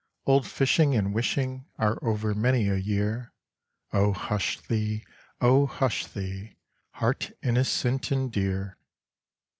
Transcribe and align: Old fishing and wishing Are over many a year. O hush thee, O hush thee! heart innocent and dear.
Old 0.25 0.47
fishing 0.47 0.95
and 0.95 1.13
wishing 1.13 1.67
Are 1.77 1.99
over 2.03 2.33
many 2.33 2.67
a 2.67 2.75
year. 2.75 3.33
O 3.93 4.13
hush 4.13 4.59
thee, 4.61 5.05
O 5.41 5.67
hush 5.67 6.07
thee! 6.07 6.57
heart 6.93 7.31
innocent 7.43 8.09
and 8.09 8.31
dear. 8.31 8.79